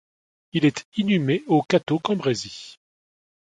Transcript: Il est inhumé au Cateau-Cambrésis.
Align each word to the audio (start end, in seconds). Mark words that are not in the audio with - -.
Il 0.53 0.65
est 0.65 0.87
inhumé 0.97 1.43
au 1.45 1.61
Cateau-Cambrésis. 1.61 2.79